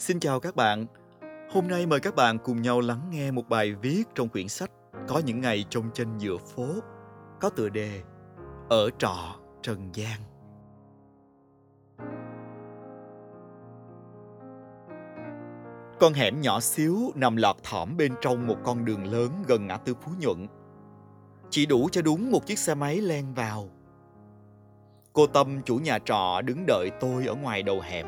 Xin 0.00 0.20
chào 0.20 0.40
các 0.40 0.56
bạn. 0.56 0.86
Hôm 1.50 1.68
nay 1.68 1.86
mời 1.86 2.00
các 2.00 2.14
bạn 2.14 2.38
cùng 2.38 2.62
nhau 2.62 2.80
lắng 2.80 3.00
nghe 3.10 3.30
một 3.30 3.48
bài 3.48 3.74
viết 3.74 4.04
trong 4.14 4.28
quyển 4.28 4.48
sách 4.48 4.70
Có 5.08 5.18
những 5.18 5.40
ngày 5.40 5.64
trong 5.70 5.90
chân 5.94 6.18
giữa 6.18 6.36
phố, 6.36 6.66
có 7.40 7.50
tựa 7.50 7.68
đề 7.68 8.02
Ở 8.68 8.90
trọ 8.98 9.36
Trần 9.62 9.90
gian. 9.92 10.20
Con 16.00 16.12
hẻm 16.12 16.40
nhỏ 16.40 16.60
xíu 16.60 17.12
nằm 17.14 17.36
lọt 17.36 17.56
thỏm 17.62 17.96
bên 17.96 18.14
trong 18.20 18.46
một 18.46 18.56
con 18.64 18.84
đường 18.84 19.12
lớn 19.12 19.30
gần 19.46 19.66
ngã 19.66 19.76
tư 19.76 19.94
Phú 20.02 20.12
Nhuận. 20.20 20.46
Chỉ 21.50 21.66
đủ 21.66 21.88
cho 21.92 22.02
đúng 22.02 22.30
một 22.30 22.46
chiếc 22.46 22.58
xe 22.58 22.74
máy 22.74 23.00
len 23.00 23.34
vào. 23.34 23.68
Cô 25.12 25.26
Tâm, 25.26 25.62
chủ 25.64 25.76
nhà 25.76 25.98
trọ, 25.98 26.40
đứng 26.44 26.64
đợi 26.66 26.90
tôi 27.00 27.26
ở 27.26 27.34
ngoài 27.34 27.62
đầu 27.62 27.80
hẻm 27.80 28.06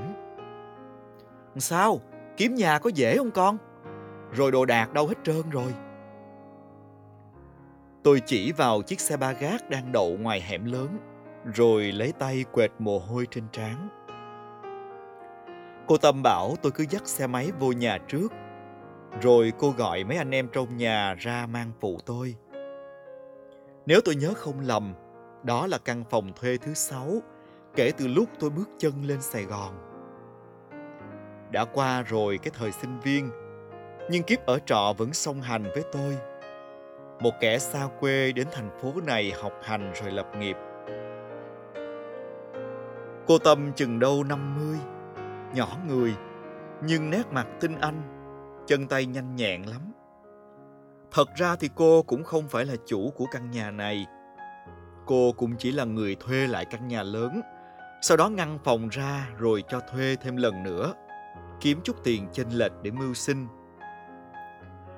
Sao? 1.56 2.00
Kiếm 2.36 2.54
nhà 2.54 2.78
có 2.78 2.90
dễ 2.94 3.16
không 3.16 3.30
con? 3.30 3.58
Rồi 4.32 4.52
đồ 4.52 4.64
đạc 4.64 4.92
đâu 4.92 5.06
hết 5.06 5.14
trơn 5.24 5.50
rồi. 5.50 5.74
Tôi 8.02 8.20
chỉ 8.26 8.52
vào 8.52 8.82
chiếc 8.82 9.00
xe 9.00 9.16
ba 9.16 9.32
gác 9.32 9.70
đang 9.70 9.92
đậu 9.92 10.16
ngoài 10.20 10.40
hẻm 10.40 10.64
lớn, 10.64 10.98
rồi 11.54 11.92
lấy 11.92 12.12
tay 12.12 12.44
quệt 12.52 12.70
mồ 12.78 12.98
hôi 12.98 13.26
trên 13.30 13.44
trán. 13.52 13.88
Cô 15.86 15.96
Tâm 15.96 16.22
bảo 16.22 16.54
tôi 16.62 16.72
cứ 16.72 16.84
dắt 16.90 17.08
xe 17.08 17.26
máy 17.26 17.50
vô 17.58 17.72
nhà 17.72 17.98
trước, 18.08 18.32
rồi 19.20 19.52
cô 19.58 19.70
gọi 19.70 20.04
mấy 20.04 20.16
anh 20.16 20.30
em 20.30 20.48
trong 20.52 20.76
nhà 20.76 21.14
ra 21.18 21.46
mang 21.46 21.72
phụ 21.80 21.98
tôi. 22.06 22.36
Nếu 23.86 24.00
tôi 24.04 24.14
nhớ 24.14 24.32
không 24.36 24.60
lầm, 24.60 24.94
đó 25.42 25.66
là 25.66 25.78
căn 25.78 26.04
phòng 26.10 26.32
thuê 26.40 26.56
thứ 26.56 26.74
sáu 26.74 27.08
kể 27.74 27.92
từ 27.96 28.08
lúc 28.08 28.28
tôi 28.38 28.50
bước 28.50 28.68
chân 28.78 28.92
lên 29.04 29.22
Sài 29.22 29.44
Gòn 29.44 29.91
đã 31.52 31.64
qua 31.64 32.02
rồi 32.02 32.38
cái 32.38 32.52
thời 32.58 32.72
sinh 32.72 33.00
viên, 33.00 33.30
nhưng 34.10 34.22
kiếp 34.22 34.46
ở 34.46 34.58
trọ 34.58 34.94
vẫn 34.98 35.12
song 35.12 35.40
hành 35.40 35.62
với 35.62 35.82
tôi. 35.92 36.16
Một 37.20 37.30
kẻ 37.40 37.58
xa 37.58 37.88
quê 38.00 38.32
đến 38.32 38.46
thành 38.52 38.70
phố 38.80 38.92
này 39.06 39.32
học 39.42 39.52
hành 39.62 39.92
rồi 40.02 40.10
lập 40.10 40.26
nghiệp. 40.38 40.56
Cô 43.26 43.38
tâm 43.38 43.72
chừng 43.72 43.98
đâu 43.98 44.24
năm 44.24 44.58
mươi, 44.58 44.78
nhỏ 45.54 45.68
người, 45.88 46.14
nhưng 46.84 47.10
nét 47.10 47.22
mặt 47.30 47.46
tinh 47.60 47.76
anh, 47.80 48.02
chân 48.66 48.86
tay 48.86 49.06
nhanh 49.06 49.36
nhẹn 49.36 49.62
lắm. 49.62 49.92
Thật 51.10 51.28
ra 51.36 51.56
thì 51.56 51.70
cô 51.74 52.02
cũng 52.02 52.24
không 52.24 52.48
phải 52.48 52.64
là 52.64 52.74
chủ 52.86 53.10
của 53.16 53.26
căn 53.30 53.50
nhà 53.50 53.70
này. 53.70 54.06
Cô 55.06 55.32
cũng 55.36 55.54
chỉ 55.58 55.72
là 55.72 55.84
người 55.84 56.16
thuê 56.20 56.46
lại 56.46 56.64
căn 56.64 56.88
nhà 56.88 57.02
lớn, 57.02 57.40
sau 58.02 58.16
đó 58.16 58.28
ngăn 58.28 58.58
phòng 58.64 58.88
ra 58.88 59.28
rồi 59.38 59.64
cho 59.68 59.80
thuê 59.92 60.16
thêm 60.16 60.36
lần 60.36 60.62
nữa 60.62 60.94
kiếm 61.62 61.80
chút 61.84 61.96
tiền 62.04 62.26
chênh 62.32 62.48
lệch 62.50 62.72
để 62.82 62.90
mưu 62.90 63.14
sinh. 63.14 63.46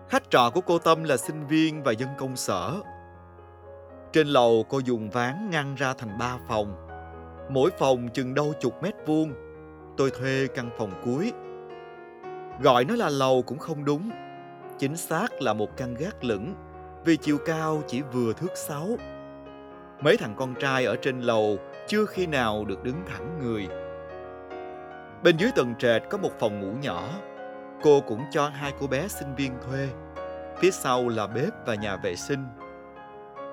Khách 0.08 0.30
trọ 0.30 0.50
của 0.54 0.60
cô 0.60 0.78
Tâm 0.78 1.04
là 1.04 1.16
sinh 1.16 1.46
viên 1.46 1.82
và 1.82 1.92
dân 1.92 2.08
công 2.18 2.36
sở. 2.36 2.80
Trên 4.12 4.26
lầu, 4.26 4.64
cô 4.68 4.78
dùng 4.78 5.10
ván 5.10 5.50
ngăn 5.50 5.74
ra 5.74 5.94
thành 5.94 6.18
ba 6.18 6.38
phòng. 6.48 6.86
Mỗi 7.50 7.70
phòng 7.78 8.08
chừng 8.08 8.34
đâu 8.34 8.52
chục 8.60 8.82
mét 8.82 8.94
vuông. 9.06 9.32
Tôi 9.96 10.10
thuê 10.10 10.46
căn 10.54 10.70
phòng 10.78 10.90
cuối. 11.04 11.32
Gọi 12.62 12.84
nó 12.84 12.94
là 12.96 13.08
lầu 13.08 13.42
cũng 13.42 13.58
không 13.58 13.84
đúng. 13.84 14.10
Chính 14.78 14.96
xác 14.96 15.42
là 15.42 15.52
một 15.52 15.76
căn 15.76 15.94
gác 15.94 16.24
lửng, 16.24 16.54
vì 17.04 17.16
chiều 17.16 17.38
cao 17.46 17.82
chỉ 17.86 18.02
vừa 18.02 18.32
thước 18.32 18.50
sáu. 18.54 18.88
Mấy 20.00 20.16
thằng 20.16 20.34
con 20.36 20.54
trai 20.60 20.84
ở 20.84 20.96
trên 20.96 21.20
lầu 21.20 21.58
chưa 21.88 22.06
khi 22.06 22.26
nào 22.26 22.64
được 22.64 22.82
đứng 22.84 23.02
thẳng 23.06 23.38
người 23.42 23.83
Bên 25.24 25.36
dưới 25.36 25.50
tầng 25.54 25.74
trệt 25.78 26.02
có 26.10 26.18
một 26.18 26.30
phòng 26.38 26.60
ngủ 26.60 26.72
nhỏ. 26.82 27.08
Cô 27.82 28.00
cũng 28.00 28.24
cho 28.30 28.48
hai 28.48 28.72
cô 28.80 28.86
bé 28.86 29.08
sinh 29.08 29.34
viên 29.34 29.52
thuê. 29.66 29.88
Phía 30.58 30.70
sau 30.70 31.08
là 31.08 31.26
bếp 31.26 31.52
và 31.66 31.74
nhà 31.74 31.96
vệ 31.96 32.16
sinh. 32.16 32.44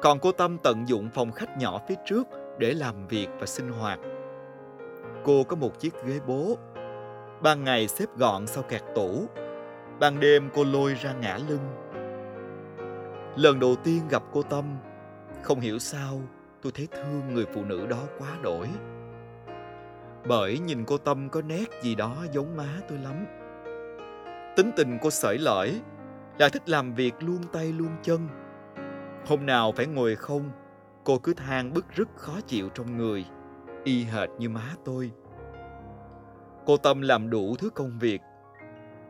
Còn 0.01 0.19
cô 0.19 0.31
Tâm 0.31 0.57
tận 0.57 0.88
dụng 0.88 1.09
phòng 1.13 1.31
khách 1.31 1.57
nhỏ 1.57 1.79
phía 1.88 1.96
trước 2.06 2.28
để 2.59 2.73
làm 2.73 3.07
việc 3.07 3.28
và 3.40 3.46
sinh 3.46 3.69
hoạt. 3.69 4.00
Cô 5.23 5.44
có 5.44 5.56
một 5.56 5.79
chiếc 5.79 5.94
ghế 6.06 6.19
bố. 6.28 6.57
Ban 7.41 7.63
ngày 7.63 7.88
xếp 7.88 8.06
gọn 8.17 8.47
sau 8.47 8.63
kẹt 8.63 8.81
tủ. 8.96 9.25
Ban 10.00 10.19
đêm 10.19 10.50
cô 10.53 10.63
lôi 10.63 10.94
ra 10.94 11.13
ngã 11.13 11.38
lưng. 11.50 11.67
Lần 13.35 13.59
đầu 13.59 13.75
tiên 13.84 14.01
gặp 14.09 14.23
cô 14.34 14.41
Tâm, 14.41 14.66
không 15.44 15.59
hiểu 15.59 15.79
sao 15.79 16.22
tôi 16.62 16.72
thấy 16.75 16.88
thương 16.91 17.34
người 17.34 17.46
phụ 17.53 17.63
nữ 17.63 17.88
đó 17.88 18.00
quá 18.19 18.29
đổi 18.44 18.67
bởi 20.28 20.59
nhìn 20.59 20.86
cô 20.86 20.98
Tâm 20.98 21.30
có 21.30 21.42
nét 21.42 21.66
gì 21.82 21.96
đó 21.96 22.26
giống 22.32 22.58
má 22.58 22.80
tôi 22.90 22.98
lắm. 22.98 23.26
Tính 24.56 24.72
tình 24.76 24.98
cô 25.02 25.09
sởi 25.09 25.38
lởi, 25.38 25.82
lại 26.38 26.50
thích 26.50 26.70
làm 26.70 26.94
việc 26.94 27.14
luôn 27.20 27.40
tay 27.54 27.72
luôn 27.72 27.90
chân. 28.02 28.28
Hôm 29.28 29.46
nào 29.46 29.72
phải 29.72 29.88
ngồi 29.88 30.16
không, 30.16 30.50
cô 31.04 31.20
cứ 31.20 31.34
than 31.34 31.74
bức 31.74 31.86
rứt 31.96 32.08
khó 32.16 32.42
chịu 32.48 32.70
trong 32.70 32.98
người, 32.98 33.26
y 33.84 34.04
hệt 34.04 34.30
như 34.40 34.50
má 34.50 34.76
tôi. 34.86 35.12
Cô 36.66 36.78
Tâm 36.78 37.02
làm 37.02 37.30
đủ 37.30 37.56
thứ 37.56 37.70
công 37.70 38.00
việc. 38.00 38.22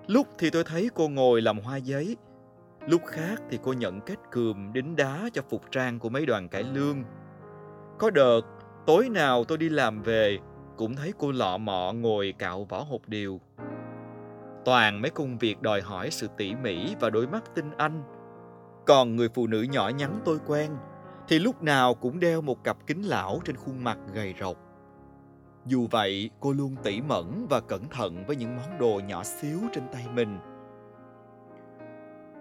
Lúc 0.08 0.28
thì 0.38 0.50
tôi 0.50 0.64
thấy 0.64 0.90
cô 0.96 1.10
ngồi 1.10 1.42
làm 1.42 1.60
hoa 1.60 1.78
giấy, 1.78 2.18
lúc 2.88 3.02
khác 3.06 3.42
thì 3.50 3.60
cô 3.64 3.74
nhận 3.74 4.02
kết 4.02 4.18
cườm 4.32 4.74
đính 4.74 4.96
đá 4.96 5.30
cho 5.34 5.42
phục 5.50 5.62
trang 5.72 6.00
của 6.00 6.10
mấy 6.10 6.26
đoàn 6.26 6.50
cải 6.50 6.64
lương. 6.64 7.04
Có 8.00 8.10
đợt, 8.10 8.42
tối 8.86 9.10
nào 9.10 9.44
tôi 9.44 9.58
đi 9.58 9.70
làm 9.70 10.02
về, 10.02 10.40
cũng 10.82 10.96
thấy 10.96 11.14
cô 11.18 11.32
lọ 11.32 11.58
mọ 11.58 11.94
ngồi 11.94 12.34
cạo 12.40 12.64
vỏ 12.64 12.84
hột 12.90 13.02
điều. 13.08 13.40
Toàn 14.66 15.02
mấy 15.02 15.12
công 15.12 15.38
việc 15.38 15.62
đòi 15.62 15.82
hỏi 15.82 16.12
sự 16.12 16.28
tỉ 16.38 16.56
mỉ 16.56 16.96
và 17.00 17.10
đôi 17.10 17.28
mắt 17.28 17.44
tinh 17.56 17.72
anh. 17.78 18.04
Còn 18.86 19.16
người 19.16 19.30
phụ 19.30 19.48
nữ 19.48 19.62
nhỏ 19.62 19.90
nhắn 19.90 20.20
tôi 20.26 20.40
quen 20.48 20.72
thì 21.28 21.40
lúc 21.40 21.64
nào 21.64 21.94
cũng 21.94 22.20
đeo 22.20 22.42
một 22.42 22.64
cặp 22.64 22.88
kính 22.88 23.02
lão 23.02 23.40
trên 23.46 23.56
khuôn 23.56 23.84
mặt 23.84 23.98
gầy 24.14 24.34
rộc. 24.40 24.58
Dù 25.66 25.88
vậy, 25.92 26.30
cô 26.40 26.52
luôn 26.52 26.76
tỉ 26.84 27.02
mẩn 27.02 27.48
và 27.50 27.60
cẩn 27.60 27.90
thận 27.90 28.24
với 28.28 28.36
những 28.36 28.56
món 28.58 28.80
đồ 28.80 29.02
nhỏ 29.08 29.24
xíu 29.24 29.60
trên 29.74 29.84
tay 29.94 30.06
mình. 30.14 30.40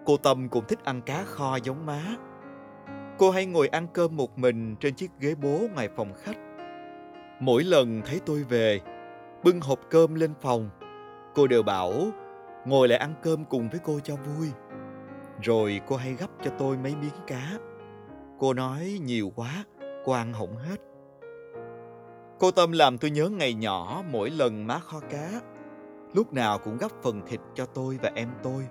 Cô 0.05 0.17
Tâm 0.17 0.49
cũng 0.49 0.65
thích 0.67 0.83
ăn 0.83 1.01
cá 1.01 1.23
kho 1.23 1.55
giống 1.55 1.85
má. 1.85 2.01
Cô 3.17 3.31
hay 3.31 3.45
ngồi 3.45 3.67
ăn 3.67 3.87
cơm 3.93 4.17
một 4.17 4.39
mình 4.39 4.75
trên 4.79 4.95
chiếc 4.95 5.11
ghế 5.19 5.35
bố 5.35 5.59
ngoài 5.73 5.89
phòng 5.95 6.13
khách 6.13 6.50
Mỗi 7.41 7.63
lần 7.63 8.01
thấy 8.05 8.21
tôi 8.25 8.43
về, 8.43 8.81
bưng 9.43 9.61
hộp 9.61 9.79
cơm 9.89 10.15
lên 10.15 10.33
phòng, 10.41 10.69
cô 11.35 11.47
đều 11.47 11.63
bảo 11.63 11.93
ngồi 12.65 12.87
lại 12.87 12.97
ăn 12.97 13.13
cơm 13.21 13.45
cùng 13.45 13.69
với 13.69 13.79
cô 13.83 13.99
cho 14.03 14.15
vui. 14.15 14.47
Rồi 15.41 15.81
cô 15.87 15.95
hay 15.95 16.13
gấp 16.13 16.27
cho 16.43 16.51
tôi 16.57 16.77
mấy 16.77 16.95
miếng 16.95 17.25
cá. 17.27 17.51
Cô 18.39 18.53
nói 18.53 18.99
nhiều 19.01 19.31
quá, 19.35 19.65
cô 20.05 20.11
ăn 20.11 20.33
hỏng 20.33 20.55
hết. 20.55 20.75
Cô 22.39 22.51
Tâm 22.51 22.71
làm 22.71 22.97
tôi 22.97 23.11
nhớ 23.11 23.29
ngày 23.29 23.53
nhỏ 23.53 24.03
mỗi 24.11 24.29
lần 24.29 24.67
má 24.67 24.79
kho 24.79 24.99
cá. 24.99 25.29
Lúc 26.13 26.33
nào 26.33 26.57
cũng 26.57 26.77
gấp 26.77 26.91
phần 27.03 27.21
thịt 27.27 27.39
cho 27.55 27.65
tôi 27.65 27.99
và 28.01 28.11
em 28.15 28.29
tôi. 28.43 28.63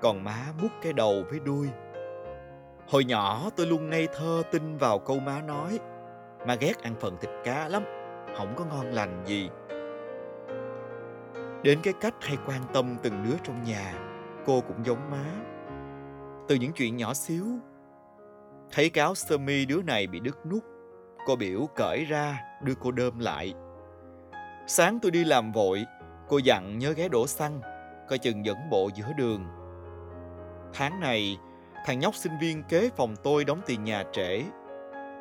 Còn 0.00 0.24
má 0.24 0.46
múc 0.62 0.70
cái 0.82 0.92
đầu 0.92 1.24
với 1.30 1.40
đuôi. 1.40 1.68
Hồi 2.88 3.04
nhỏ 3.04 3.50
tôi 3.56 3.66
luôn 3.66 3.90
ngây 3.90 4.08
thơ 4.16 4.42
tin 4.52 4.76
vào 4.76 4.98
câu 4.98 5.18
má 5.18 5.42
nói. 5.42 5.78
Má 6.46 6.54
ghét 6.54 6.82
ăn 6.82 6.94
phần 7.00 7.16
thịt 7.20 7.30
cá 7.44 7.68
lắm 7.68 7.82
không 8.38 8.54
có 8.56 8.64
ngon 8.64 8.86
lành 8.86 9.22
gì. 9.26 9.50
Đến 11.62 11.78
cái 11.82 11.94
cách 12.00 12.14
hay 12.20 12.36
quan 12.46 12.62
tâm 12.74 12.96
từng 13.02 13.24
đứa 13.24 13.36
trong 13.44 13.62
nhà, 13.64 13.94
cô 14.46 14.60
cũng 14.60 14.84
giống 14.84 15.10
má. 15.10 15.24
Từ 16.48 16.54
những 16.54 16.72
chuyện 16.72 16.96
nhỏ 16.96 17.14
xíu, 17.14 17.44
thấy 18.70 18.90
cáo 18.90 19.14
sơ 19.14 19.38
mi 19.38 19.66
đứa 19.66 19.82
này 19.82 20.06
bị 20.06 20.20
đứt 20.20 20.46
nút, 20.46 20.64
cô 21.26 21.36
biểu 21.36 21.66
cởi 21.76 22.04
ra, 22.04 22.40
đưa 22.62 22.74
cô 22.74 22.90
đơm 22.90 23.18
lại. 23.18 23.54
Sáng 24.66 24.98
tôi 25.02 25.10
đi 25.10 25.24
làm 25.24 25.52
vội, 25.52 25.84
cô 26.28 26.38
dặn 26.38 26.78
nhớ 26.78 26.92
ghé 26.92 27.08
đổ 27.08 27.26
xăng, 27.26 27.60
coi 28.08 28.18
chừng 28.18 28.46
dẫn 28.46 28.56
bộ 28.70 28.90
giữa 28.94 29.12
đường. 29.16 29.44
Tháng 30.74 31.00
này, 31.00 31.38
thằng 31.86 31.98
nhóc 31.98 32.14
sinh 32.14 32.32
viên 32.40 32.62
kế 32.62 32.90
phòng 32.96 33.16
tôi 33.22 33.44
đóng 33.44 33.60
tiền 33.66 33.84
nhà 33.84 34.04
trễ. 34.12 34.42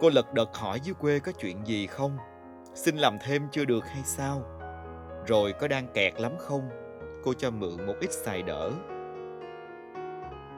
Cô 0.01 0.09
lật 0.09 0.33
đật 0.33 0.49
hỏi 0.53 0.79
dưới 0.79 0.93
quê 0.93 1.19
có 1.19 1.31
chuyện 1.31 1.65
gì 1.67 1.87
không? 1.87 2.17
Xin 2.77 2.97
làm 2.97 3.17
thêm 3.19 3.47
chưa 3.51 3.65
được 3.65 3.87
hay 3.87 4.03
sao? 4.03 4.43
Rồi 5.27 5.53
có 5.59 5.67
đang 5.67 5.87
kẹt 5.93 6.21
lắm 6.21 6.31
không? 6.37 6.69
Cô 7.23 7.33
cho 7.33 7.51
mượn 7.51 7.85
một 7.87 7.93
ít 7.99 8.11
xài 8.11 8.41
đỡ. 8.41 8.71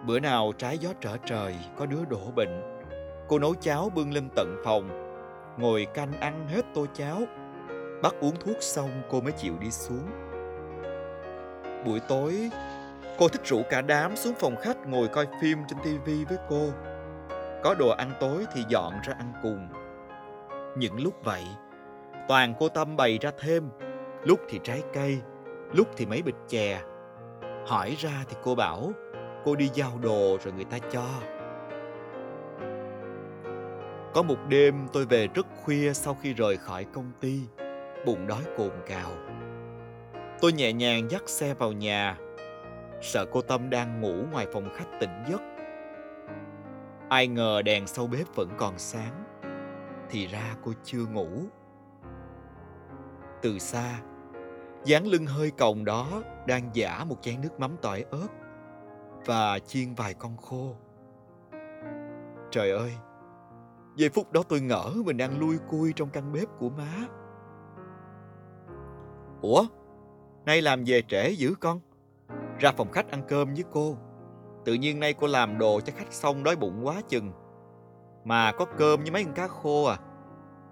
Bữa 0.06 0.20
nào 0.20 0.54
trái 0.58 0.78
gió 0.78 0.90
trở 1.02 1.18
trời, 1.26 1.56
có 1.78 1.86
đứa 1.86 2.06
đổ 2.10 2.32
bệnh. 2.36 2.80
Cô 3.28 3.40
nấu 3.40 3.56
cháo 3.56 3.90
bưng 3.96 4.14
lên 4.14 4.30
tận 4.36 4.56
phòng, 4.64 4.90
ngồi 5.58 5.88
canh 5.94 6.14
ăn 6.20 6.48
hết 6.48 6.66
tô 6.74 6.86
cháo. 6.94 7.22
Bắt 8.02 8.16
uống 8.20 8.36
thuốc 8.36 8.58
xong 8.60 9.02
cô 9.10 9.22
mới 9.22 9.32
chịu 9.32 9.54
đi 9.60 9.72
xuống. 9.72 10.10
Buổi 11.86 12.00
tối, 12.00 12.50
cô 13.20 13.28
thích 13.28 13.46
rủ 13.46 13.62
cả 13.70 13.82
đám 13.82 14.16
xuống 14.16 14.34
phòng 14.40 14.56
khách 14.62 14.88
ngồi 14.88 15.08
coi 15.08 15.28
phim 15.42 15.58
trên 15.68 15.80
tivi 15.84 16.26
với 16.26 16.38
cô. 16.50 16.70
Có 17.64 17.76
đồ 17.80 17.90
ăn 17.90 18.12
tối 18.20 18.46
thì 18.54 18.64
dọn 18.70 18.94
ra 19.04 19.14
ăn 19.18 19.34
cùng. 19.44 19.68
Những 20.78 21.04
lúc 21.04 21.14
vậy, 21.24 21.44
toàn 22.30 22.54
cô 22.60 22.70
Tâm 22.70 22.98
bày 22.98 23.18
ra 23.22 23.32
thêm, 23.40 23.70
lúc 24.24 24.40
thì 24.50 24.60
trái 24.64 24.82
cây, 24.94 25.18
lúc 25.74 25.88
thì 25.98 26.06
mấy 26.06 26.22
bịch 26.22 26.36
chè. 26.48 26.82
Hỏi 27.68 27.96
ra 28.00 28.24
thì 28.30 28.36
cô 28.44 28.56
bảo 28.56 28.92
cô 29.46 29.56
đi 29.56 29.70
giao 29.74 30.00
đồ 30.02 30.38
rồi 30.44 30.54
người 30.54 30.66
ta 30.66 30.78
cho. 30.92 31.06
Có 34.14 34.22
một 34.22 34.38
đêm 34.48 34.88
tôi 34.94 35.06
về 35.06 35.28
rất 35.28 35.48
khuya 35.64 35.94
sau 35.94 36.18
khi 36.22 36.34
rời 36.34 36.58
khỏi 36.58 36.86
công 36.94 37.12
ty, 37.20 37.40
bụng 38.06 38.28
đói 38.28 38.44
cồn 38.58 38.72
cào. 38.88 39.12
Tôi 40.42 40.54
nhẹ 40.54 40.74
nhàng 40.74 41.12
dắt 41.12 41.30
xe 41.30 41.54
vào 41.54 41.72
nhà, 41.72 42.18
sợ 43.02 43.26
cô 43.32 43.42
Tâm 43.42 43.70
đang 43.70 44.02
ngủ 44.02 44.16
ngoài 44.32 44.48
phòng 44.54 44.70
khách 44.76 45.00
tỉnh 45.00 45.24
giấc. 45.30 45.42
Ai 47.10 47.28
ngờ 47.28 47.62
đèn 47.62 47.88
sau 47.88 48.08
bếp 48.08 48.36
vẫn 48.36 48.50
còn 48.58 48.74
sáng, 48.78 49.24
thì 50.10 50.28
ra 50.28 50.56
cô 50.64 50.72
chưa 50.84 51.06
ngủ. 51.12 51.30
Từ 53.42 53.60
xa, 53.60 54.00
dáng 54.86 55.08
lưng 55.08 55.26
hơi 55.26 55.52
còng 55.52 55.86
đó 55.86 56.22
đang 56.48 56.70
giả 56.74 57.04
một 57.04 57.16
chén 57.22 57.42
nước 57.42 57.60
mắm 57.60 57.76
tỏi 57.82 58.06
ớt 58.12 58.28
và 59.26 59.60
chiên 59.60 59.94
vài 59.94 60.14
con 60.14 60.38
khô. 60.38 60.76
Trời 62.52 62.72
ơi, 62.72 62.92
giây 63.96 64.10
phút 64.10 64.32
đó 64.32 64.44
tôi 64.50 64.62
ngỡ 64.62 64.92
mình 65.06 65.18
đang 65.18 65.40
lui 65.40 65.58
cui 65.70 65.94
trong 65.94 66.10
căn 66.10 66.34
bếp 66.34 66.48
của 66.60 66.70
má. 66.70 66.94
Ủa, 69.42 69.66
nay 70.46 70.62
làm 70.62 70.84
về 70.86 71.02
trễ 71.08 71.30
dữ 71.30 71.54
con? 71.60 71.80
Ra 72.60 72.72
phòng 72.78 72.92
khách 72.92 73.12
ăn 73.12 73.24
cơm 73.28 73.54
với 73.54 73.64
cô. 73.72 73.98
Tự 74.66 74.74
nhiên 74.74 75.00
nay 75.00 75.14
cô 75.14 75.28
làm 75.28 75.58
đồ 75.58 75.80
cho 75.82 75.94
khách 75.96 76.14
xong 76.14 76.44
đói 76.44 76.56
bụng 76.56 76.88
quá 76.88 77.02
chừng. 77.08 77.32
Mà 78.24 78.52
có 78.52 78.66
cơm 78.78 79.02
với 79.02 79.12
mấy 79.12 79.24
con 79.24 79.34
cá 79.34 79.48
khô 79.48 79.84
à. 79.84 79.98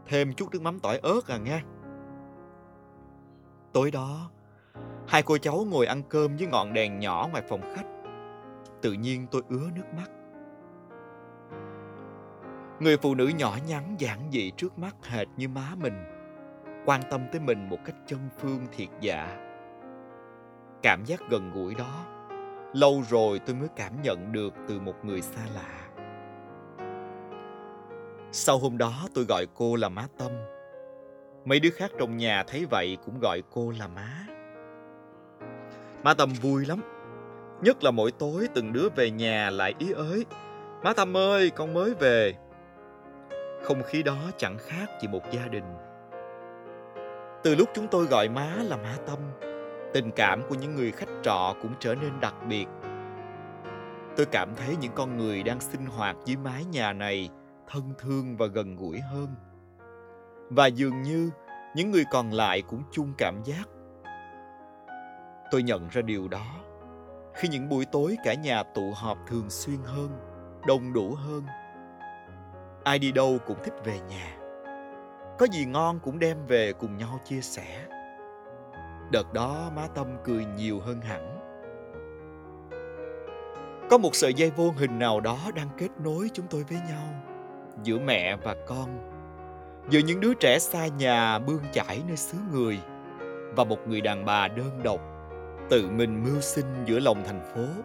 Thêm 0.06 0.34
chút 0.34 0.52
nước 0.52 0.62
mắm 0.62 0.80
tỏi 0.80 0.98
ớt 0.98 1.28
à 1.28 1.38
nghe. 1.38 1.62
Tối 3.74 3.92
đó, 3.92 4.30
hai 5.08 5.24
cô 5.24 5.38
cháu 5.38 5.66
ngồi 5.70 5.86
ăn 5.86 6.02
cơm 6.10 6.38
với 6.38 6.48
ngọn 6.48 6.74
đèn 6.74 7.00
nhỏ 7.00 7.28
ngoài 7.32 7.44
phòng 7.50 7.62
khách. 7.76 7.86
Tự 8.82 8.94
nhiên 8.94 9.28
tôi 9.32 9.42
ứa 9.50 9.70
nước 9.76 9.86
mắt. 9.98 10.12
Người 12.80 12.98
phụ 12.98 13.16
nữ 13.16 13.28
nhỏ 13.28 13.58
nhắn 13.68 13.96
giản 13.98 14.20
dị 14.32 14.52
trước 14.52 14.80
mắt 14.80 14.96
hệt 15.04 15.28
như 15.38 15.48
má 15.48 15.72
mình, 15.78 16.04
quan 16.86 17.02
tâm 17.12 17.22
tới 17.32 17.42
mình 17.42 17.70
một 17.70 17.80
cách 17.86 17.96
chân 18.06 18.20
phương 18.38 18.66
thiệt 18.72 18.90
dạ. 19.02 19.38
Cảm 20.84 21.06
giác 21.06 21.20
gần 21.30 21.52
gũi 21.56 21.76
đó, 21.76 22.06
lâu 22.74 23.04
rồi 23.10 23.40
tôi 23.40 23.56
mới 23.56 23.68
cảm 23.76 24.02
nhận 24.02 24.32
được 24.32 24.54
từ 24.68 24.80
một 24.80 24.96
người 25.04 25.22
xa 25.22 25.42
lạ. 25.56 25.88
Sau 28.32 28.58
hôm 28.58 28.78
đó 28.78 29.08
tôi 29.14 29.26
gọi 29.30 29.46
cô 29.56 29.76
là 29.76 29.90
má 29.90 30.08
Tâm. 30.18 30.32
Mấy 31.48 31.60
đứa 31.60 31.70
khác 31.70 31.92
trong 32.00 32.18
nhà 32.18 32.44
thấy 32.48 32.66
vậy 32.66 32.98
cũng 33.06 33.20
gọi 33.20 33.44
cô 33.52 33.74
là 33.80 33.88
má. 33.88 34.26
Má 36.04 36.14
Tâm 36.14 36.30
vui 36.42 36.66
lắm. 36.66 36.82
Nhất 37.62 37.84
là 37.84 37.92
mỗi 37.92 38.12
tối 38.12 38.48
từng 38.54 38.74
đứa 38.74 38.90
về 38.96 39.12
nhà 39.12 39.50
lại 39.50 39.74
ý 39.80 39.92
ới. 39.92 40.26
Má 40.84 40.94
Tâm 40.94 41.18
ơi, 41.18 41.50
con 41.50 41.74
mới 41.74 41.94
về. 41.94 42.34
Không 43.64 43.84
khí 43.84 44.04
đó 44.04 44.18
chẳng 44.38 44.58
khác 44.58 44.86
gì 45.02 45.08
một 45.08 45.22
gia 45.32 45.48
đình. 45.48 45.64
Từ 47.44 47.56
lúc 47.56 47.70
chúng 47.74 47.88
tôi 47.88 48.06
gọi 48.06 48.30
má 48.30 48.56
là 48.64 48.78
má 48.78 48.96
Tâm, 49.08 49.20
tình 49.94 50.12
cảm 50.16 50.42
của 50.50 50.56
những 50.56 50.76
người 50.76 50.92
khách 50.92 51.10
trọ 51.24 51.56
cũng 51.62 51.72
trở 51.80 51.96
nên 51.96 52.20
đặc 52.22 52.36
biệt. 52.50 52.66
Tôi 54.18 54.26
cảm 54.32 54.50
thấy 54.56 54.76
những 54.82 54.92
con 54.96 55.18
người 55.18 55.44
đang 55.44 55.60
sinh 55.60 55.86
hoạt 55.86 56.16
dưới 56.26 56.38
mái 56.38 56.66
nhà 56.66 56.94
này 56.94 57.30
thân 57.68 57.94
thương 58.00 58.38
và 58.38 58.46
gần 58.46 58.76
gũi 58.76 59.00
hơn. 59.00 59.28
Và 60.50 60.68
dường 60.68 61.02
như 61.02 61.32
những 61.76 61.92
người 61.92 62.04
còn 62.12 62.32
lại 62.32 62.62
cũng 62.62 62.84
chung 62.92 63.14
cảm 63.18 63.44
giác. 63.44 63.64
Tôi 65.52 65.64
nhận 65.64 65.88
ra 65.92 66.02
điều 66.02 66.28
đó 66.28 66.46
khi 67.38 67.48
những 67.48 67.70
buổi 67.70 67.86
tối 67.86 68.18
cả 68.24 68.34
nhà 68.34 68.64
tụ 68.64 68.94
họp 68.96 69.18
thường 69.28 69.50
xuyên 69.50 69.78
hơn, 69.86 70.10
đông 70.68 70.94
đủ 70.94 71.16
hơn. 71.16 71.44
Ai 72.84 73.00
đi 73.00 73.12
đâu 73.12 73.38
cũng 73.46 73.58
thích 73.64 73.74
về 73.86 74.00
nhà. 74.10 74.38
Có 75.40 75.48
gì 75.52 75.66
ngon 75.66 76.00
cũng 76.00 76.20
đem 76.20 76.46
về 76.48 76.74
cùng 76.74 76.98
nhau 76.98 77.20
chia 77.26 77.42
sẻ. 77.42 77.86
Đợt 79.12 79.34
đó 79.34 79.72
má 79.76 79.88
Tâm 79.96 80.08
cười 80.24 80.46
nhiều 80.46 80.80
hơn 80.80 81.02
hẳn. 81.02 81.34
Có 83.90 83.98
một 83.98 84.16
sợi 84.16 84.34
dây 84.34 84.52
vô 84.52 84.72
hình 84.78 85.00
nào 85.00 85.20
đó 85.20 85.38
đang 85.56 85.70
kết 85.78 85.90
nối 86.04 86.30
chúng 86.34 86.48
tôi 86.50 86.64
với 86.64 86.78
nhau, 86.90 87.04
giữa 87.84 88.00
mẹ 88.00 88.36
và 88.36 88.56
con, 88.68 89.17
giữa 89.90 90.00
những 90.00 90.20
đứa 90.20 90.34
trẻ 90.34 90.60
xa 90.60 90.88
nhà 90.88 91.40
bươn 91.40 91.60
chải 91.74 92.02
nơi 92.08 92.18
xứ 92.18 92.38
người 92.54 92.80
và 93.56 93.64
một 93.64 93.88
người 93.88 94.02
đàn 94.02 94.26
bà 94.26 94.48
đơn 94.48 94.80
độc 94.84 95.02
tự 95.70 95.90
mình 95.90 96.24
mưu 96.24 96.42
sinh 96.42 96.84
giữa 96.86 97.00
lòng 97.00 97.24
thành 97.26 97.42
phố. 97.54 97.84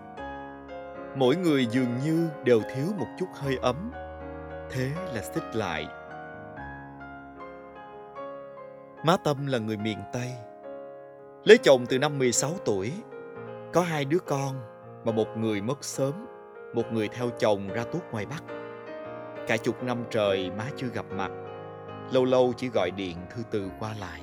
Mỗi 1.16 1.36
người 1.36 1.66
dường 1.66 1.98
như 2.04 2.28
đều 2.44 2.60
thiếu 2.74 2.86
một 2.98 3.06
chút 3.18 3.26
hơi 3.34 3.56
ấm, 3.62 3.90
thế 4.70 4.88
là 5.14 5.22
xích 5.22 5.56
lại. 5.56 5.86
Má 9.04 9.16
Tâm 9.24 9.46
là 9.46 9.58
người 9.58 9.76
miền 9.76 9.98
Tây, 10.12 10.30
Lấy 11.44 11.58
chồng 11.58 11.86
từ 11.86 11.98
năm 11.98 12.18
16 12.18 12.50
tuổi, 12.64 12.92
có 13.72 13.80
hai 13.80 14.04
đứa 14.04 14.18
con 14.18 14.60
mà 15.04 15.12
một 15.12 15.28
người 15.36 15.60
mất 15.62 15.84
sớm, 15.84 16.12
một 16.74 16.92
người 16.92 17.08
theo 17.08 17.30
chồng 17.38 17.68
ra 17.68 17.84
tuốt 17.84 18.02
ngoài 18.12 18.26
Bắc. 18.26 18.42
Cả 19.46 19.56
chục 19.56 19.82
năm 19.82 20.04
trời 20.10 20.50
má 20.50 20.64
chưa 20.76 20.86
gặp 20.94 21.04
mặt, 21.10 21.30
lâu 22.12 22.24
lâu 22.24 22.52
chỉ 22.56 22.68
gọi 22.68 22.90
điện 22.90 23.16
thư 23.30 23.42
từ 23.50 23.70
qua 23.78 23.94
lại. 24.00 24.22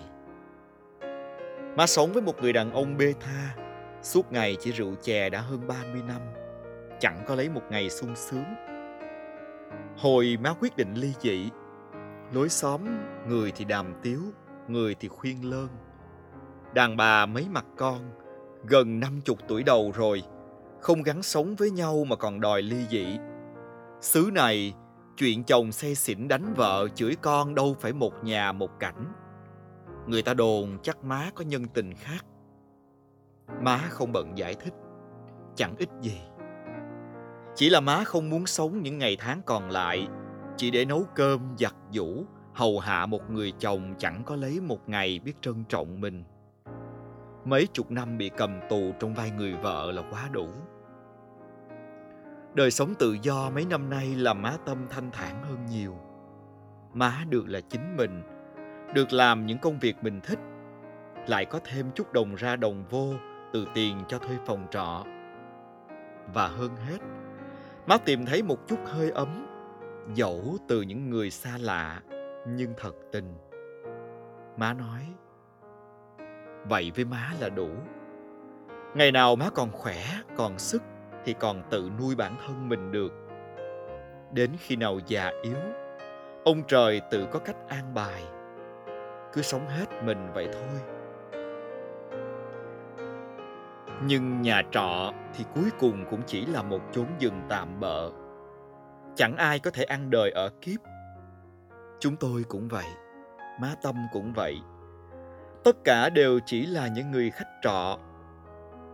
Má 1.77 1.87
sống 1.87 2.13
với 2.13 2.21
một 2.21 2.41
người 2.41 2.53
đàn 2.53 2.71
ông 2.71 2.97
bê 2.97 3.13
tha, 3.19 3.55
suốt 4.01 4.31
ngày 4.31 4.57
chỉ 4.59 4.71
rượu 4.71 4.95
chè 5.01 5.29
đã 5.29 5.41
hơn 5.41 5.67
30 5.67 6.01
năm, 6.07 6.21
chẳng 6.99 7.23
có 7.27 7.35
lấy 7.35 7.49
một 7.49 7.63
ngày 7.69 7.89
sung 7.89 8.15
sướng. 8.15 8.55
Hồi 9.97 10.37
má 10.41 10.53
quyết 10.59 10.77
định 10.77 10.93
ly 10.93 11.13
dị, 11.21 11.49
lối 12.33 12.49
xóm 12.49 12.81
người 13.27 13.51
thì 13.55 13.65
đàm 13.65 13.93
tiếu, 14.03 14.21
người 14.67 14.95
thì 14.99 15.07
khuyên 15.07 15.49
lơn 15.49 15.67
Đàn 16.73 16.97
bà 16.97 17.25
mấy 17.25 17.45
mặt 17.49 17.65
con, 17.77 17.99
gần 18.65 18.99
năm 18.99 19.21
chục 19.25 19.39
tuổi 19.47 19.63
đầu 19.63 19.91
rồi, 19.95 20.23
không 20.81 21.03
gắn 21.03 21.23
sống 21.23 21.55
với 21.55 21.71
nhau 21.71 22.03
mà 22.07 22.15
còn 22.15 22.41
đòi 22.41 22.61
ly 22.61 22.85
dị. 22.89 23.17
Xứ 24.01 24.29
này, 24.33 24.73
chuyện 25.19 25.43
chồng 25.43 25.71
say 25.71 25.95
xỉn 25.95 26.27
đánh 26.27 26.53
vợ, 26.53 26.87
chửi 26.95 27.15
con 27.21 27.55
đâu 27.55 27.75
phải 27.79 27.93
một 27.93 28.23
nhà 28.23 28.51
một 28.51 28.79
cảnh. 28.79 29.13
Người 30.07 30.21
ta 30.21 30.33
đồn 30.33 30.77
chắc 30.83 31.03
má 31.03 31.29
có 31.35 31.43
nhân 31.43 31.65
tình 31.73 31.93
khác. 31.93 32.25
Má 33.61 33.77
không 33.89 34.11
bận 34.11 34.37
giải 34.37 34.55
thích, 34.55 34.73
chẳng 35.55 35.75
ích 35.77 35.89
gì. 36.01 36.21
Chỉ 37.55 37.69
là 37.69 37.79
má 37.79 38.03
không 38.03 38.29
muốn 38.29 38.45
sống 38.45 38.81
những 38.81 38.97
ngày 38.97 39.17
tháng 39.19 39.41
còn 39.45 39.69
lại, 39.69 40.07
chỉ 40.57 40.71
để 40.71 40.85
nấu 40.85 41.05
cơm, 41.15 41.55
giặt 41.59 41.73
giũ, 41.91 42.23
hầu 42.53 42.79
hạ 42.79 43.05
một 43.05 43.29
người 43.29 43.53
chồng 43.59 43.95
chẳng 43.97 44.23
có 44.25 44.35
lấy 44.35 44.61
một 44.61 44.89
ngày 44.89 45.19
biết 45.19 45.41
trân 45.41 45.63
trọng 45.69 46.01
mình. 46.01 46.23
Mấy 47.45 47.67
chục 47.73 47.91
năm 47.91 48.17
bị 48.17 48.29
cầm 48.37 48.59
tù 48.69 48.91
trong 48.99 49.13
vai 49.13 49.31
người 49.31 49.53
vợ 49.53 49.91
là 49.91 50.01
quá 50.11 50.29
đủ. 50.31 50.47
Đời 52.59 52.71
sống 52.71 52.93
tự 52.99 53.17
do 53.21 53.49
mấy 53.49 53.65
năm 53.65 53.89
nay 53.89 54.15
làm 54.15 54.41
má 54.41 54.57
Tâm 54.65 54.77
thanh 54.89 55.11
thản 55.11 55.43
hơn 55.43 55.65
nhiều. 55.69 55.95
Má 56.93 57.23
được 57.29 57.47
là 57.47 57.61
chính 57.61 57.97
mình, 57.97 58.23
được 58.93 59.13
làm 59.13 59.45
những 59.45 59.57
công 59.57 59.79
việc 59.79 59.95
mình 60.01 60.21
thích, 60.21 60.39
lại 61.27 61.45
có 61.45 61.59
thêm 61.63 61.91
chút 61.95 62.13
đồng 62.13 62.35
ra 62.35 62.55
đồng 62.55 62.85
vô 62.89 63.13
từ 63.53 63.65
tiền 63.73 64.03
cho 64.07 64.19
thuê 64.19 64.37
phòng 64.45 64.67
trọ. 64.71 65.05
Và 66.33 66.47
hơn 66.47 66.75
hết, 66.75 66.97
má 67.87 67.97
tìm 67.97 68.25
thấy 68.25 68.43
một 68.43 68.67
chút 68.67 68.79
hơi 68.85 69.11
ấm, 69.11 69.47
dẫu 70.13 70.57
từ 70.67 70.81
những 70.81 71.09
người 71.09 71.31
xa 71.31 71.57
lạ 71.59 72.01
nhưng 72.47 72.73
thật 72.77 72.93
tình. 73.11 73.33
Má 74.57 74.73
nói, 74.73 75.07
Vậy 76.69 76.91
với 76.95 77.05
má 77.05 77.33
là 77.39 77.49
đủ. 77.49 77.69
Ngày 78.95 79.11
nào 79.11 79.35
má 79.35 79.49
còn 79.55 79.71
khỏe, 79.71 80.03
còn 80.37 80.59
sức 80.59 80.81
thì 81.29 81.35
còn 81.39 81.63
tự 81.69 81.89
nuôi 81.99 82.15
bản 82.15 82.35
thân 82.45 82.69
mình 82.69 82.91
được. 82.91 83.13
Đến 84.31 84.51
khi 84.59 84.75
nào 84.75 84.99
già 85.07 85.31
yếu, 85.41 85.57
ông 86.45 86.63
trời 86.67 87.01
tự 87.11 87.27
có 87.31 87.39
cách 87.39 87.55
an 87.67 87.93
bài. 87.93 88.23
Cứ 89.33 89.41
sống 89.41 89.67
hết 89.67 90.03
mình 90.03 90.27
vậy 90.33 90.47
thôi. 90.53 90.79
Nhưng 94.05 94.41
nhà 94.41 94.61
trọ 94.71 95.13
thì 95.33 95.45
cuối 95.55 95.69
cùng 95.79 96.05
cũng 96.09 96.21
chỉ 96.25 96.45
là 96.45 96.61
một 96.61 96.81
chốn 96.91 97.05
rừng 97.19 97.41
tạm 97.49 97.79
bợ. 97.79 98.11
Chẳng 99.15 99.35
ai 99.37 99.59
có 99.59 99.71
thể 99.71 99.83
ăn 99.83 100.09
đời 100.09 100.31
ở 100.31 100.49
kiếp. 100.61 100.79
Chúng 101.99 102.15
tôi 102.15 102.43
cũng 102.47 102.67
vậy, 102.67 102.87
má 103.61 103.75
Tâm 103.81 103.95
cũng 104.13 104.33
vậy 104.33 104.61
tất 105.63 105.83
cả 105.83 106.09
đều 106.09 106.39
chỉ 106.45 106.65
là 106.65 106.87
những 106.87 107.11
người 107.11 107.31
khách 107.31 107.47
trọ 107.61 107.99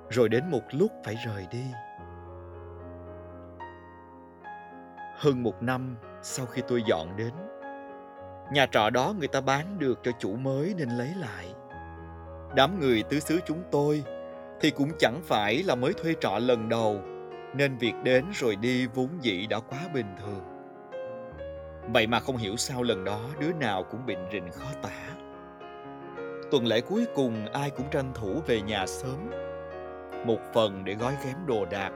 rồi 0.09 0.29
đến 0.29 0.43
một 0.51 0.61
lúc 0.71 0.91
phải 1.05 1.15
rời 1.25 1.47
đi 1.51 1.63
hơn 5.15 5.43
một 5.43 5.63
năm 5.63 5.95
sau 6.21 6.45
khi 6.45 6.61
tôi 6.67 6.83
dọn 6.87 7.17
đến 7.17 7.33
nhà 8.53 8.65
trọ 8.71 8.89
đó 8.89 9.13
người 9.19 9.27
ta 9.27 9.41
bán 9.41 9.79
được 9.79 9.99
cho 10.03 10.11
chủ 10.19 10.35
mới 10.35 10.73
nên 10.77 10.89
lấy 10.89 11.13
lại 11.19 11.53
Đám 12.55 12.79
người 12.79 13.03
tứ 13.03 13.19
xứ 13.19 13.39
chúng 13.45 13.63
tôi 13.71 14.03
thì 14.61 14.71
cũng 14.71 14.91
chẳng 14.99 15.21
phải 15.23 15.63
là 15.63 15.75
mới 15.75 15.93
thuê 15.93 16.13
trọ 16.21 16.39
lần 16.39 16.69
đầu, 16.69 17.01
nên 17.53 17.77
việc 17.77 17.93
đến 18.03 18.25
rồi 18.33 18.55
đi 18.55 18.87
vốn 18.87 19.09
dĩ 19.21 19.47
đã 19.47 19.59
quá 19.59 19.79
bình 19.93 20.15
thường. 20.21 20.41
Vậy 21.93 22.07
mà 22.07 22.19
không 22.19 22.37
hiểu 22.37 22.55
sao 22.57 22.83
lần 22.83 23.03
đó 23.03 23.19
đứa 23.39 23.53
nào 23.53 23.83
cũng 23.83 24.05
bệnh 24.05 24.25
rình 24.31 24.51
khó 24.51 24.65
tả. 24.81 25.15
Tuần 26.51 26.65
lễ 26.65 26.81
cuối 26.81 27.05
cùng 27.15 27.45
ai 27.45 27.69
cũng 27.69 27.85
tranh 27.91 28.11
thủ 28.13 28.41
về 28.47 28.61
nhà 28.61 28.87
sớm. 28.87 29.31
Một 30.25 30.39
phần 30.53 30.83
để 30.85 30.93
gói 30.93 31.13
ghém 31.25 31.35
đồ 31.47 31.65
đạc, 31.65 31.91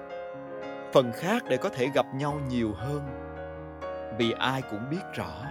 phần 0.94 1.12
khác 1.12 1.44
để 1.50 1.58
có 1.58 1.70
thể 1.70 1.88
gặp 1.94 2.06
nhau 2.16 2.40
nhiều 2.50 2.74
hơn. 2.76 3.02
Vì 4.18 4.32
ai 4.32 4.62
cũng 4.62 4.90
biết 4.92 5.02
rõ, 5.14 5.44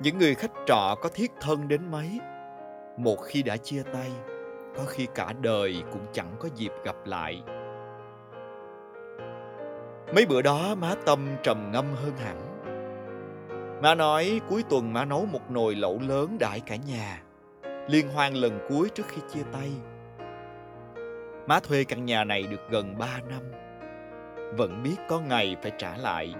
những 0.00 0.18
người 0.18 0.34
khách 0.34 0.52
trọ 0.66 0.94
có 1.02 1.08
thiết 1.14 1.30
thân 1.40 1.68
đến 1.68 1.90
mấy, 1.90 2.20
một 2.96 3.16
khi 3.16 3.42
đã 3.42 3.56
chia 3.56 3.82
tay, 3.92 4.10
có 4.76 4.84
khi 4.86 5.06
cả 5.14 5.32
đời 5.40 5.82
cũng 5.92 6.06
chẳng 6.12 6.36
có 6.40 6.48
dịp 6.56 6.72
gặp 6.84 6.96
lại. 7.04 7.42
Mấy 10.14 10.26
bữa 10.26 10.42
đó 10.42 10.74
má 10.74 10.94
Tâm 11.06 11.28
trầm 11.42 11.70
ngâm 11.72 11.94
hơn 11.94 12.12
hẳn. 12.16 12.48
Má 13.82 13.94
nói 13.94 14.40
cuối 14.48 14.64
tuần 14.70 14.92
má 14.92 15.04
nấu 15.04 15.26
một 15.26 15.50
nồi 15.50 15.74
lẩu 15.74 16.00
lớn 16.08 16.36
đại 16.40 16.60
cả 16.60 16.76
nhà 16.76 17.22
liên 17.88 18.08
hoan 18.08 18.34
lần 18.34 18.58
cuối 18.68 18.88
trước 18.94 19.08
khi 19.08 19.22
chia 19.32 19.42
tay. 19.52 19.70
Má 21.46 21.60
thuê 21.60 21.84
căn 21.84 22.04
nhà 22.04 22.24
này 22.24 22.42
được 22.42 22.70
gần 22.70 22.98
ba 22.98 23.18
năm. 23.28 23.61
Vẫn 24.56 24.82
biết 24.82 24.96
có 25.08 25.20
ngày 25.20 25.56
phải 25.62 25.72
trả 25.78 25.96
lại. 25.96 26.34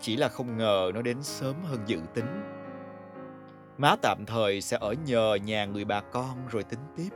Chỉ 0.00 0.16
là 0.16 0.28
không 0.28 0.56
ngờ 0.56 0.90
nó 0.94 1.02
đến 1.02 1.22
sớm 1.22 1.56
hơn 1.64 1.80
dự 1.86 1.98
tính. 2.14 2.42
Má 3.78 3.96
tạm 4.02 4.24
thời 4.26 4.60
sẽ 4.60 4.78
ở 4.80 4.94
nhờ 5.06 5.38
nhà 5.44 5.64
người 5.64 5.84
bà 5.84 6.00
con 6.00 6.46
rồi 6.48 6.62
tính 6.62 6.80
tiếp. 6.96 7.08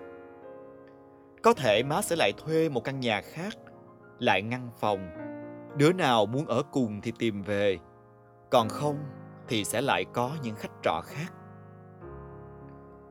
Có 1.42 1.54
thể 1.54 1.82
má 1.82 2.02
sẽ 2.02 2.16
lại 2.16 2.32
thuê 2.38 2.68
một 2.68 2.84
căn 2.84 3.00
nhà 3.00 3.20
khác, 3.20 3.52
lại 4.18 4.42
ngăn 4.42 4.70
phòng. 4.80 5.10
Đứa 5.76 5.92
nào 5.92 6.26
muốn 6.26 6.46
ở 6.46 6.62
cùng 6.72 7.00
thì 7.00 7.12
tìm 7.18 7.42
về, 7.42 7.78
còn 8.50 8.68
không 8.68 8.96
thì 9.48 9.64
sẽ 9.64 9.80
lại 9.80 10.04
có 10.12 10.30
những 10.42 10.54
khách 10.54 10.72
trọ 10.82 11.00
khác 11.04 11.32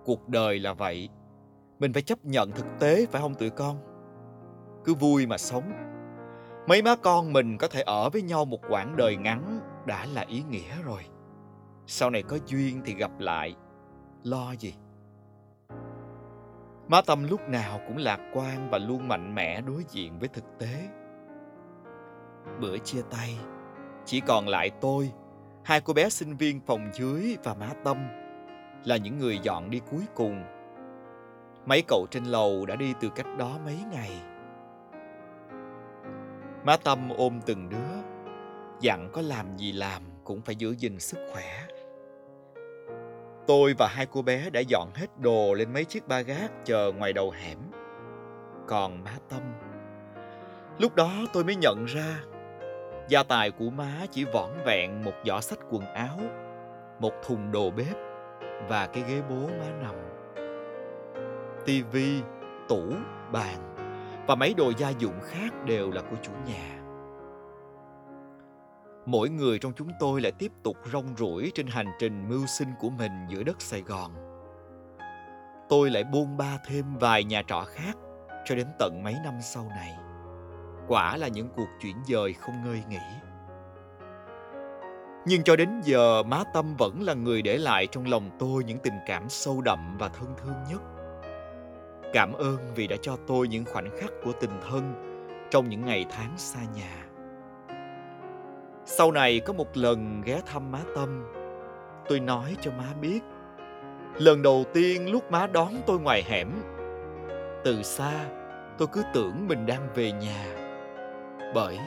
cuộc 0.08 0.30
đời 0.30 0.60
là 0.60 0.74
vậy 0.74 1.10
mình 1.80 1.94
phải 1.94 2.02
chấp 2.02 2.26
nhận 2.26 2.52
thực 2.52 2.66
tế 2.80 3.06
phải 3.06 3.22
không 3.22 3.36
tụi 3.36 3.50
con 3.50 3.78
cứ 4.86 4.94
vui 4.94 5.26
mà 5.26 5.38
sống 5.38 5.72
mấy 6.68 6.82
má 6.82 6.96
con 6.96 7.34
mình 7.34 7.58
có 7.58 7.68
thể 7.68 7.82
ở 7.82 8.10
với 8.10 8.22
nhau 8.22 8.46
một 8.46 8.60
quãng 8.70 8.96
đời 8.98 9.16
ngắn 9.16 9.60
đã 9.86 10.06
là 10.06 10.22
ý 10.22 10.44
nghĩa 10.50 10.82
rồi 10.86 11.06
sau 11.86 12.10
này 12.10 12.24
có 12.24 12.38
duyên 12.46 12.82
thì 12.86 12.94
gặp 12.94 13.12
lại 13.20 13.56
lo 14.24 14.52
gì 14.52 14.74
má 16.88 17.02
tâm 17.02 17.28
lúc 17.30 17.42
nào 17.50 17.80
cũng 17.88 17.98
lạc 17.98 18.20
quan 18.34 18.70
và 18.72 18.78
luôn 18.78 19.08
mạnh 19.08 19.36
mẽ 19.36 19.62
đối 19.62 19.84
diện 19.90 20.20
với 20.20 20.28
thực 20.28 20.44
tế 20.60 20.90
bữa 22.60 22.78
chia 22.78 23.02
tay, 23.10 23.38
chỉ 24.06 24.20
còn 24.20 24.48
lại 24.48 24.72
tôi, 24.82 25.12
hai 25.64 25.82
cô 25.82 25.94
bé 25.94 26.10
sinh 26.10 26.38
viên 26.38 26.60
phòng 26.60 26.90
dưới 26.94 27.38
và 27.44 27.54
má 27.54 27.70
tâm 27.84 27.98
là 28.84 28.98
những 28.98 29.18
người 29.18 29.40
dọn 29.44 29.70
đi 29.70 29.82
cuối 29.92 30.04
cùng. 30.16 30.44
Mấy 31.66 31.84
cậu 31.88 32.08
trên 32.12 32.24
lầu 32.24 32.66
đã 32.66 32.76
đi 32.76 32.94
từ 33.02 33.10
cách 33.16 33.28
đó 33.38 33.58
mấy 33.66 33.78
ngày. 33.92 34.12
Má 36.68 36.78
Tâm 36.78 37.10
ôm 37.18 37.40
từng 37.46 37.70
đứa, 37.70 38.02
dặn 38.80 39.10
có 39.14 39.22
làm 39.22 39.58
gì 39.58 39.72
làm 39.72 40.02
cũng 40.24 40.42
phải 40.42 40.56
giữ 40.56 40.76
gìn 40.78 41.00
sức 41.00 41.18
khỏe. 41.34 41.62
Tôi 43.48 43.74
và 43.78 43.88
hai 43.88 44.06
cô 44.06 44.22
bé 44.22 44.50
đã 44.50 44.60
dọn 44.60 44.90
hết 44.94 45.08
đồ 45.20 45.54
lên 45.54 45.74
mấy 45.74 45.86
chiếc 45.86 46.08
ba 46.08 46.22
gác 46.22 46.52
chờ 46.66 46.92
ngoài 46.98 47.14
đầu 47.14 47.32
hẻm. 47.32 47.58
Còn 48.68 49.04
má 49.04 49.12
Tâm, 49.30 49.42
lúc 50.80 50.96
đó 50.96 51.12
tôi 51.34 51.44
mới 51.44 51.56
nhận 51.56 51.86
ra 51.86 52.20
gia 53.08 53.24
tài 53.24 53.52
của 53.52 53.70
má 53.70 53.92
chỉ 54.12 54.26
vỏn 54.34 54.50
vẹn 54.66 55.04
một 55.04 55.14
giỏ 55.26 55.40
sách 55.40 55.60
quần 55.70 55.86
áo, 55.86 56.20
một 57.00 57.14
thùng 57.26 57.52
đồ 57.52 57.72
bếp 57.72 57.96
và 58.70 58.88
cái 58.88 59.04
ghế 59.08 59.22
bố 59.30 59.48
má 59.60 59.72
nằm. 59.82 59.96
Tivi, 61.66 62.22
tủ, 62.68 62.84
bàn 63.32 63.77
và 64.28 64.36
mấy 64.36 64.54
đồ 64.54 64.72
gia 64.78 64.90
dụng 64.90 65.20
khác 65.24 65.66
đều 65.66 65.92
là 65.92 66.02
của 66.02 66.16
chủ 66.22 66.32
nhà. 66.48 66.74
Mỗi 69.06 69.30
người 69.30 69.60
trong 69.60 69.74
chúng 69.76 69.90
tôi 70.00 70.22
lại 70.22 70.32
tiếp 70.32 70.52
tục 70.64 70.78
rong 70.92 71.16
ruổi 71.18 71.52
trên 71.56 71.68
hành 71.68 71.88
trình 72.00 72.30
mưu 72.30 72.46
sinh 72.46 72.70
của 72.80 72.90
mình 72.90 73.12
giữa 73.30 73.44
đất 73.44 73.62
Sài 73.62 73.82
Gòn. 73.82 74.12
Tôi 75.70 75.90
lại 75.90 76.04
buôn 76.04 76.38
ba 76.38 76.58
thêm 76.66 76.86
vài 77.00 77.24
nhà 77.24 77.44
trọ 77.48 77.64
khác 77.68 77.98
cho 78.46 78.56
đến 78.56 78.68
tận 78.80 79.04
mấy 79.04 79.16
năm 79.24 79.34
sau 79.42 79.64
này. 79.70 79.98
Quả 80.88 81.18
là 81.18 81.28
những 81.28 81.50
cuộc 81.56 81.68
chuyển 81.82 81.96
dời 82.08 82.34
không 82.34 82.56
ngơi 82.64 82.84
nghỉ. 82.90 82.98
Nhưng 85.26 85.44
cho 85.44 85.56
đến 85.56 85.82
giờ, 85.84 86.24
má 86.24 86.44
Tâm 86.54 86.76
vẫn 86.76 87.02
là 87.02 87.14
người 87.14 87.42
để 87.42 87.58
lại 87.58 87.88
trong 87.88 88.06
lòng 88.06 88.30
tôi 88.40 88.64
những 88.64 88.78
tình 88.80 89.00
cảm 89.08 89.30
sâu 89.30 89.62
đậm 89.62 89.98
và 90.00 90.10
thân 90.10 90.34
thương 90.38 90.56
nhất. 90.70 90.82
Cảm 92.14 92.34
ơn 92.34 92.58
vì 92.76 92.88
đã 92.88 92.96
cho 93.02 93.18
tôi 93.28 93.48
những 93.48 93.66
khoảnh 93.66 93.90
khắc 93.98 94.12
của 94.24 94.32
tình 94.40 94.60
thân 94.70 94.94
trong 95.50 95.70
những 95.70 95.86
ngày 95.86 96.06
tháng 96.10 96.38
xa 96.38 96.60
nhà. 96.76 97.06
Sau 98.86 99.12
này 99.12 99.40
có 99.40 99.54
một 99.54 99.78
lần 99.78 100.22
ghé 100.26 100.42
thăm 100.46 100.72
má 100.72 100.80
Tâm, 100.96 101.24
tôi 102.10 102.20
nói 102.20 102.56
cho 102.62 102.72
má 102.72 102.94
biết. 103.02 103.20
Lần 104.16 104.42
đầu 104.42 104.64
tiên 104.74 105.12
lúc 105.12 105.32
má 105.32 105.48
đón 105.48 105.74
tôi 105.86 106.00
ngoài 106.00 106.24
hẻm, 106.28 106.52
từ 107.64 107.84
xa 107.84 108.26
tôi 108.78 108.88
cứ 108.92 109.04
tưởng 109.14 109.48
mình 109.48 109.66
đang 109.66 109.88
về 109.96 110.12
nhà. 110.12 110.46
Bởi 111.56 111.80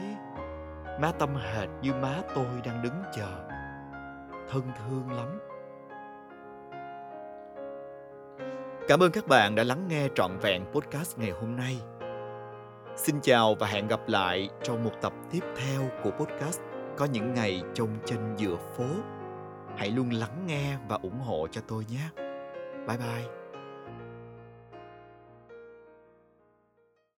Má 1.00 1.12
Tâm 1.18 1.34
hệt 1.34 1.68
như 1.82 1.92
má 1.94 2.22
tôi 2.34 2.46
đang 2.64 2.82
đứng 2.82 3.02
chờ 3.16 3.48
Thân 4.50 4.62
thương 4.78 5.10
lắm 5.16 5.38
Cảm 8.90 9.02
ơn 9.02 9.12
các 9.12 9.28
bạn 9.28 9.54
đã 9.54 9.64
lắng 9.64 9.88
nghe 9.88 10.08
trọn 10.14 10.38
vẹn 10.38 10.64
podcast 10.72 11.18
ngày 11.18 11.30
hôm 11.30 11.56
nay. 11.56 11.76
Xin 12.96 13.20
chào 13.22 13.54
và 13.54 13.66
hẹn 13.66 13.88
gặp 13.88 14.00
lại 14.08 14.48
trong 14.62 14.84
một 14.84 14.90
tập 15.02 15.12
tiếp 15.30 15.40
theo 15.56 15.82
của 16.02 16.10
podcast 16.10 16.60
Có 16.96 17.04
những 17.04 17.34
ngày 17.34 17.62
trông 17.74 17.88
chân 18.06 18.34
giữa 18.36 18.56
phố. 18.76 18.84
Hãy 19.76 19.90
luôn 19.90 20.10
lắng 20.10 20.44
nghe 20.46 20.76
và 20.88 20.98
ủng 21.02 21.20
hộ 21.20 21.46
cho 21.50 21.60
tôi 21.68 21.84
nhé. 21.90 22.22
Bye 22.86 22.98
bye. 22.98 23.39